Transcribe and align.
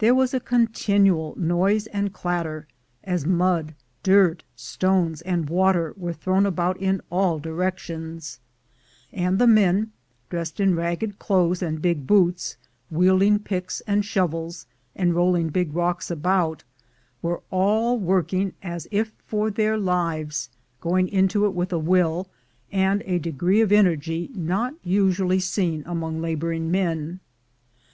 There 0.00 0.14
was 0.14 0.34
a 0.34 0.38
continual 0.38 1.32
noise 1.38 1.86
and 1.86 2.12
clatter, 2.12 2.66
as 3.02 3.24
mud, 3.24 3.74
dirt, 4.02 4.44
stones, 4.54 5.22
and 5.22 5.48
water 5.48 5.94
were 5.96 6.12
thrown 6.12 6.44
about 6.44 6.76
in 6.76 7.00
all 7.08 7.38
directions; 7.38 8.38
and 9.14 9.38
the 9.38 9.46
men, 9.46 9.92
dressed 10.28 10.60
in 10.60 10.74
ragged 10.76 11.18
clothes 11.18 11.62
and 11.62 11.80
big 11.80 12.06
boots, 12.06 12.58
wielding 12.90 13.38
picks 13.38 13.80
and 13.86 14.04
shovels, 14.04 14.66
and 14.94 15.14
rolling 15.14 15.48
big 15.48 15.72
rocks 15.74 16.10
about, 16.10 16.62
were 17.22 17.40
all 17.50 17.98
working 17.98 18.52
as 18.62 18.86
if 18.90 19.14
for 19.24 19.50
their 19.50 19.78
lives, 19.78 20.50
going 20.82 21.08
into 21.08 21.46
it 21.46 21.54
with 21.54 21.72
a 21.72 21.78
will, 21.78 22.28
and 22.70 23.02
a 23.06 23.18
degree 23.18 23.62
of 23.62 23.72
energy, 23.72 24.30
not 24.34 24.74
usually 24.84 25.40
seen 25.40 25.82
among 25.86 26.20
laboring 26.20 26.70
men. 26.70 27.20